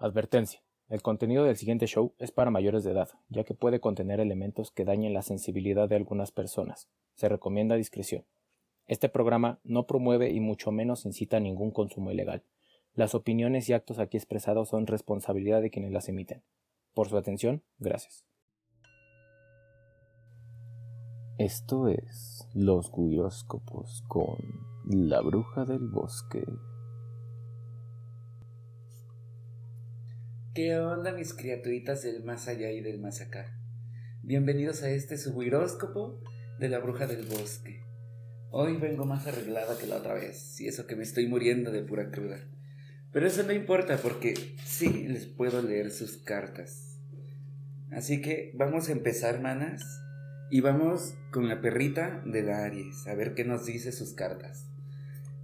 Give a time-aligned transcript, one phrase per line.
[0.00, 0.62] Advertencia.
[0.88, 4.70] El contenido del siguiente show es para mayores de edad, ya que puede contener elementos
[4.70, 6.88] que dañen la sensibilidad de algunas personas.
[7.16, 8.24] Se recomienda discreción.
[8.86, 12.42] Este programa no promueve y mucho menos incita a ningún consumo ilegal.
[12.94, 16.42] Las opiniones y actos aquí expresados son responsabilidad de quienes las emiten.
[16.94, 18.24] Por su atención, gracias.
[21.36, 24.38] Esto es Los Guiróscopos con
[24.86, 26.42] La Bruja del Bosque.
[30.52, 33.56] ¿Qué onda mis criaturitas del más allá y del más acá?
[34.20, 36.20] Bienvenidos a este su guiróscopo
[36.58, 37.84] de la Bruja del Bosque.
[38.50, 41.84] Hoy vengo más arreglada que la otra vez, y eso que me estoy muriendo de
[41.84, 42.40] pura cruda.
[43.12, 44.34] Pero eso no importa porque
[44.64, 46.98] sí les puedo leer sus cartas.
[47.92, 49.84] Así que vamos a empezar, manas.
[50.50, 54.66] Y vamos con la perrita de la Aries, a ver qué nos dice sus cartas.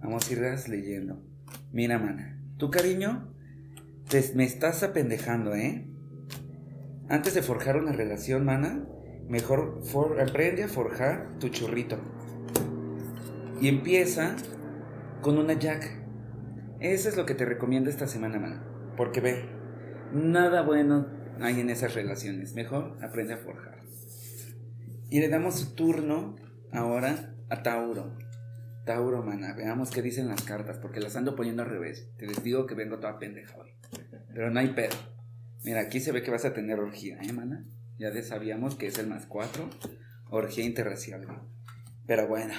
[0.00, 1.20] Vamos a irlas leyendo.
[1.72, 3.31] Mira, mana, tu cariño,
[4.34, 5.86] me estás apendejando, ¿eh?
[7.08, 8.86] Antes de forjar una relación, mana,
[9.26, 9.80] mejor
[10.20, 11.98] aprende a forjar tu churrito.
[13.60, 14.36] Y empieza
[15.22, 16.02] con una jack.
[16.80, 18.62] Eso es lo que te recomiendo esta semana, mana.
[18.96, 19.44] Porque ve,
[20.12, 21.06] nada bueno
[21.40, 22.54] hay en esas relaciones.
[22.54, 23.82] Mejor aprende a forjar.
[25.08, 26.36] Y le damos su turno
[26.70, 28.16] ahora a Tauro.
[28.84, 32.10] Tauro, mana, veamos qué dicen las cartas, porque las ando poniendo al revés.
[32.18, 33.70] Te les digo que vengo toda pendeja hoy.
[34.34, 34.96] Pero no hay pedo.
[35.64, 37.64] Mira, aquí se ve que vas a tener orgía, ¿eh, mana?
[37.98, 39.70] Ya sabíamos que es el más cuatro.
[40.30, 41.26] Orgía interracial,
[42.06, 42.54] Pero bueno.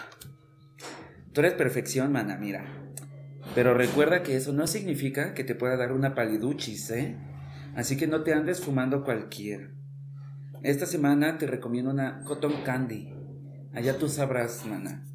[1.33, 2.66] Tú eres perfección, mana, mira.
[3.55, 7.17] Pero recuerda que eso no significa que te pueda dar una paliduchis, ¿eh?
[7.75, 9.69] Así que no te andes fumando cualquiera.
[10.61, 13.13] Esta semana te recomiendo una Cotton Candy.
[13.73, 15.05] Allá tú sabrás, mana.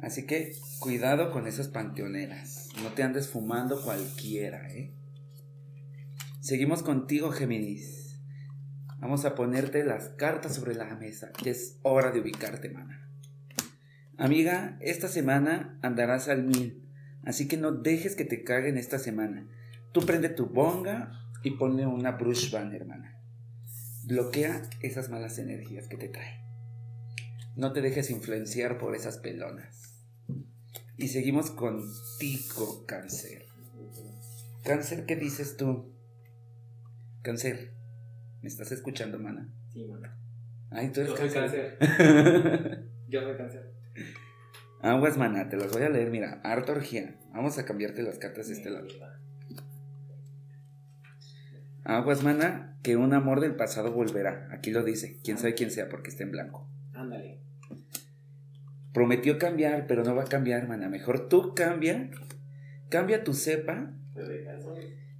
[0.00, 2.68] Así que cuidado con esas panteoneras.
[2.82, 4.92] No te andes fumando cualquiera, ¿eh?
[6.48, 8.18] Seguimos contigo, Géminis.
[9.00, 11.30] Vamos a ponerte las cartas sobre la mesa.
[11.44, 13.06] Es hora de ubicarte, mana.
[14.16, 16.88] Amiga, esta semana andarás al mil.
[17.22, 19.46] Así que no dejes que te caguen esta semana.
[19.92, 23.20] Tú prende tu bonga y ponle una brush band, hermana
[24.04, 26.42] bloquea esas malas energías que te trae.
[27.56, 30.06] No te dejes influenciar por esas pelonas.
[30.96, 33.44] Y seguimos contigo, cáncer.
[34.64, 35.97] Cáncer, ¿qué dices tú?
[37.28, 37.72] Cáncer,
[38.40, 39.50] ¿me estás escuchando, mana?
[39.70, 40.16] Sí, mana.
[40.70, 41.76] Ay, tú eres Yo soy cáncer.
[43.10, 43.70] Yo soy cáncer.
[44.80, 46.10] Aguas, mana, te las voy a leer.
[46.10, 47.20] Mira, harta orgía.
[47.34, 48.88] Vamos a cambiarte las cartas de este lado.
[51.84, 54.48] Aguas, mana, que un amor del pasado volverá.
[54.50, 55.18] Aquí lo dice.
[55.22, 56.66] Quién sabe quién sea porque está en blanco.
[56.94, 57.40] Ándale.
[58.94, 60.88] Prometió cambiar, pero no va a cambiar, mana.
[60.88, 62.08] Mejor tú cambia.
[62.88, 63.92] Cambia tu cepa.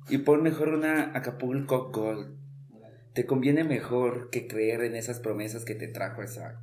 [0.09, 2.37] Y pon mejor una Acapulco Gold.
[3.15, 6.61] Te conviene mejor que creer en esas promesas que te trajo esa.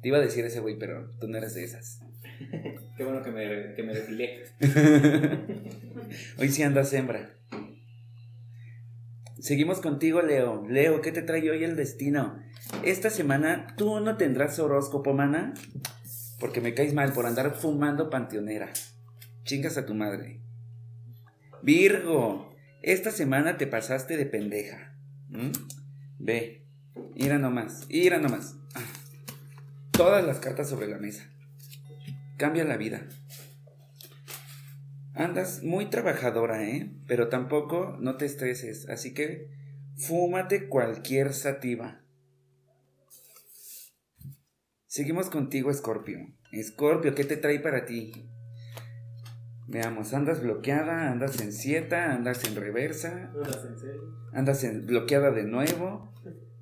[0.00, 2.00] Te iba a decir ese güey, pero tú no eres de esas.
[2.96, 3.92] Qué bueno que me, que me.
[6.38, 7.30] Hoy sí andas hembra.
[9.38, 10.66] Seguimos contigo, Leo.
[10.66, 12.38] Leo, ¿qué te trae hoy el destino?
[12.84, 15.54] Esta semana tú no tendrás horóscopo, mana.
[16.40, 18.70] Porque me caes mal por andar fumando panteonera.
[19.44, 20.40] Chingas a tu madre.
[21.62, 22.45] Virgo,
[22.82, 24.96] esta semana te pasaste de pendeja.
[25.28, 25.52] ¿Mm?
[26.18, 26.66] Ve,
[27.14, 28.56] ira nomás, ira nomás.
[28.74, 28.84] Ah.
[29.90, 31.30] Todas las cartas sobre la mesa.
[32.36, 33.08] Cambia la vida.
[35.14, 36.92] Andas muy trabajadora, ¿eh?
[37.06, 39.48] Pero tampoco no te estreses, así que
[39.96, 42.02] fúmate cualquier sativa.
[44.86, 46.18] Seguimos contigo, Escorpio.
[46.52, 48.12] Escorpio, ¿qué te trae para ti?
[49.68, 53.30] Veamos, andas bloqueada, andas en sieta, andas en reversa.
[53.34, 54.16] ¿Andas en serio?
[54.32, 56.12] Andas en bloqueada de nuevo.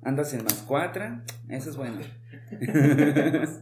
[0.01, 1.21] Andas en más cuatro.
[1.47, 1.99] Eso es bueno.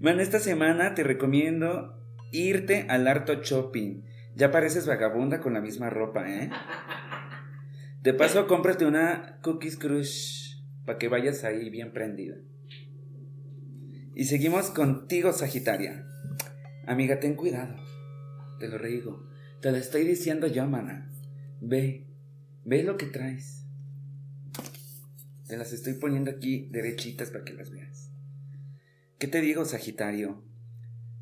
[0.00, 2.00] bueno, esta semana te recomiendo
[2.30, 4.02] irte al harto shopping.
[4.36, 6.50] Ya pareces vagabunda con la misma ropa, ¿eh?
[8.02, 12.36] De paso, cómprate una Cookies Crush para que vayas ahí bien prendida.
[14.14, 16.07] Y seguimos contigo, Sagitaria.
[16.88, 17.76] Amiga, ten cuidado.
[18.58, 19.28] Te lo digo.
[19.60, 21.10] Te lo estoy diciendo yo, mana.
[21.60, 22.06] Ve.
[22.64, 23.66] Ve lo que traes.
[25.46, 28.10] Te las estoy poniendo aquí derechitas para que las veas.
[29.18, 30.42] ¿Qué te digo, Sagitario?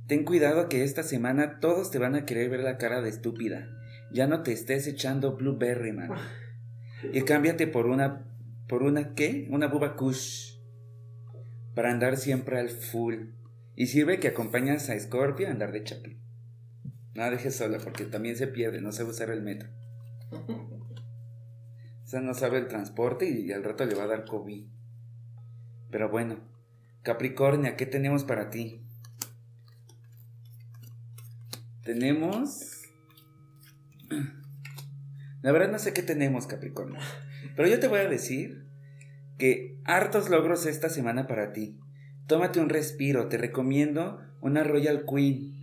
[0.06, 3.68] Ten cuidado que esta semana todos te van a querer ver la cara de estúpida.
[4.12, 6.10] Ya no te estés echando blueberry, man.
[7.12, 8.24] Y cámbiate por una.
[8.68, 9.48] ¿Por una qué?
[9.50, 10.60] Una buba kush.
[11.74, 13.16] Para andar siempre al full.
[13.76, 16.19] Y sirve que acompañas a Scorpio a andar de chapi.
[17.14, 19.69] No dejes sola porque también se pierde, no sabe usar el metro.
[20.31, 24.67] O sea, no sabe el transporte y, al rato le va a dar COVID.
[25.90, 26.38] Pero bueno,
[27.02, 28.82] Capricornia, ¿qué tenemos para ti?
[31.84, 32.82] Tenemos...
[35.43, 37.00] La verdad no sé qué tenemos, Capricornio.
[37.55, 38.67] Pero yo te voy a decir
[39.38, 41.78] que hartos logros esta semana para ti.
[42.26, 45.55] Tómate un respiro, te recomiendo una Royal Queen.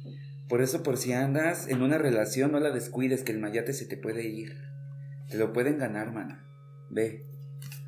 [0.48, 3.86] Por eso por si andas en una relación no la descuides que el mayate se
[3.86, 4.58] te puede ir.
[5.30, 6.46] Te lo pueden ganar, mana.
[6.90, 7.26] Ve,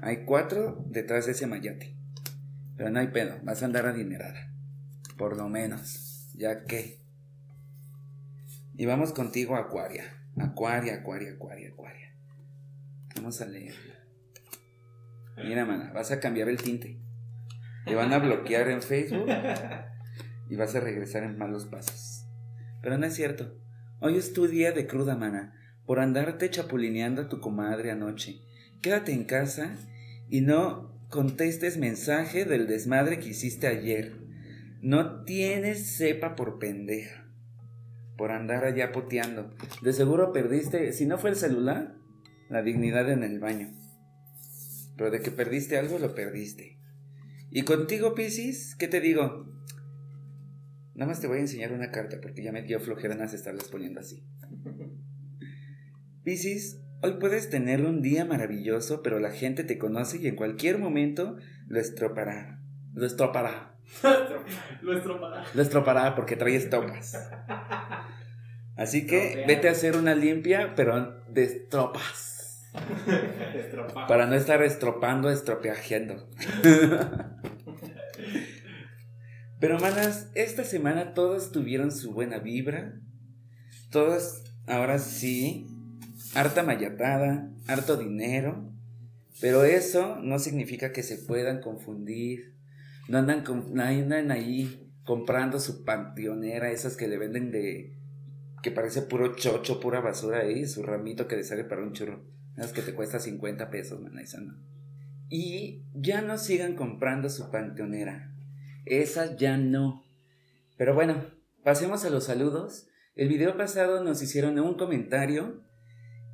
[0.02, 1.96] hay cuatro detrás de ese mayate.
[2.76, 4.52] Pero no hay pedo, vas a andar adinerada.
[5.18, 7.00] Por lo menos, ya que...
[8.78, 10.04] Y vamos contigo, Acuaria.
[10.38, 12.14] Acuaria, Acuaria, Acuaria, Acuaria.
[13.16, 13.76] Vamos a leer.
[15.38, 17.00] Mira, mana, vas a cambiar el tinte.
[17.86, 19.28] Te van a bloquear en Facebook
[20.50, 22.26] y vas a regresar en malos pasos.
[22.82, 23.58] Pero no es cierto.
[24.00, 25.54] Hoy es tu día de cruda, mana,
[25.86, 28.42] por andarte chapulineando a tu comadre anoche.
[28.82, 29.76] Quédate en casa
[30.30, 34.14] y no contestes mensaje del desmadre que hiciste ayer.
[34.82, 37.26] No tienes cepa por pendeja
[38.18, 39.54] por andar allá poteando.
[39.82, 41.96] De seguro perdiste, si no fue el celular,
[42.50, 43.72] la dignidad en el baño.
[44.98, 46.75] Pero de que perdiste algo, lo perdiste.
[47.52, 49.46] Y contigo, Piscis, ¿qué te digo?
[50.96, 54.00] Nada más te voy a enseñar una carta porque ya me dio flojera estarlas poniendo
[54.00, 54.24] así.
[56.24, 60.78] Piscis, hoy puedes tener un día maravilloso, pero la gente te conoce y en cualquier
[60.78, 61.38] momento
[61.68, 62.62] lo estropará.
[62.94, 63.76] Lo estropará.
[64.82, 65.46] lo estropará.
[65.54, 67.30] Lo estropará porque trae estopas.
[68.76, 72.35] Así que vete a hacer una limpia, pero de estropas.
[74.08, 76.30] Para no estar estropando, estropeajeando.
[79.60, 82.94] pero, manas, esta semana todos tuvieron su buena vibra.
[83.92, 85.68] Todos, ahora sí,
[86.34, 88.72] harta mayatada, harto dinero.
[89.42, 92.56] Pero eso no significa que se puedan confundir
[93.08, 97.94] no andan, con, andan ahí comprando su panteonera, esas que le venden de.
[98.64, 102.24] que parece puro chocho, pura basura ahí, su ramito que le sale para un churro.
[102.58, 104.40] Esas que te cuesta 50 pesos, man, esa.
[105.30, 108.34] Y ya no sigan comprando su panteonera.
[108.86, 110.04] Esas ya no.
[110.78, 111.26] Pero bueno,
[111.64, 112.88] pasemos a los saludos.
[113.16, 115.64] El video pasado nos hicieron un comentario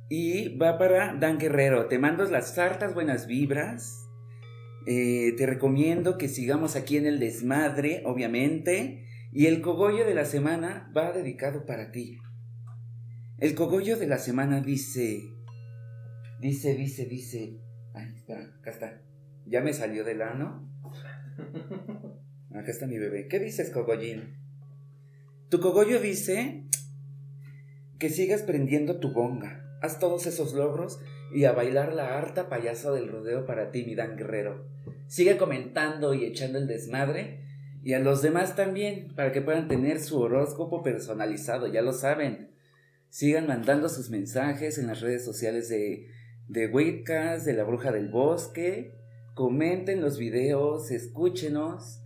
[0.08, 1.86] y va para Dan Guerrero.
[1.86, 4.02] Te mando las hartas buenas vibras
[4.86, 9.06] eh, te recomiendo que sigamos aquí en el desmadre, obviamente.
[9.32, 12.18] Y el cogollo de la semana va dedicado para ti.
[13.38, 15.22] El cogollo de la semana dice.
[16.42, 17.60] Dice, dice, dice.
[17.94, 19.00] Ay, espera, acá está.
[19.46, 20.68] Ya me salió del ano.
[22.52, 23.28] Acá está mi bebé.
[23.28, 24.34] ¿Qué dices, cogollín?
[25.48, 26.64] Tu cogollo dice
[28.00, 29.78] que sigas prendiendo tu bonga.
[29.82, 30.98] Haz todos esos logros
[31.32, 34.66] y a bailar la harta payaso del rodeo para ti, mi Dan Guerrero.
[35.06, 37.44] Sigue comentando y echando el desmadre
[37.84, 42.50] y a los demás también para que puedan tener su horóscopo personalizado, ya lo saben.
[43.10, 46.08] Sigan mandando sus mensajes en las redes sociales de,
[46.48, 48.94] de Wickas, de la Bruja del Bosque.
[49.34, 52.02] Comenten los videos, escúchenos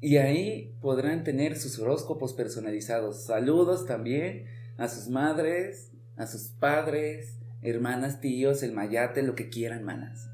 [0.00, 3.24] y ahí podrán tener sus horóscopos personalizados.
[3.24, 4.46] Saludos también
[4.76, 10.30] a sus madres, a sus padres, hermanas, tíos, el mayate, lo que quieran, manas.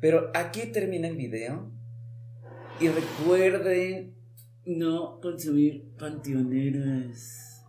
[0.00, 1.70] Pero aquí termina el video.
[2.80, 4.14] Y recuerden
[4.64, 7.64] no consumir panteoneras.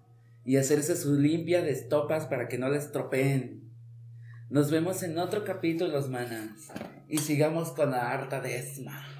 [0.45, 3.68] Y hacerse su limpia de estopas para que no les tropeen.
[4.49, 6.71] Nos vemos en otro capítulo, manas.
[7.07, 9.18] Y sigamos con la harta desma.